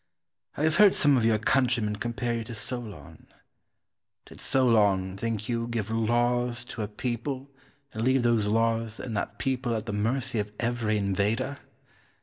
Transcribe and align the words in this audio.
I 0.57 0.63
have 0.63 0.77
heard 0.77 0.95
some 0.95 1.15
of 1.15 1.25
your 1.25 1.37
countrymen 1.37 1.97
compare 1.97 2.33
you 2.37 2.43
to 2.45 2.55
Solon. 2.55 3.27
Did 4.25 4.41
Solon, 4.41 5.15
think 5.15 5.47
you, 5.47 5.67
give 5.67 5.91
laws 5.91 6.65
to 6.73 6.81
a 6.81 6.87
people, 6.87 7.51
and 7.93 8.03
leave 8.03 8.23
those 8.23 8.47
laws 8.47 8.99
and 8.99 9.15
that 9.15 9.37
people 9.37 9.75
at 9.75 9.85
the 9.85 9.93
mercy 9.93 10.39
of 10.39 10.51
every 10.59 10.97
invader? 10.97 11.59